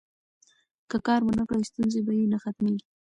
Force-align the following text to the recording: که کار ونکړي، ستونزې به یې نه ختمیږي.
که 0.89 0.97
کار 1.07 1.21
ونکړي، 1.25 1.63
ستونزې 1.69 1.99
به 2.05 2.11
یې 2.19 2.25
نه 2.33 2.37
ختمیږي. 2.43 2.85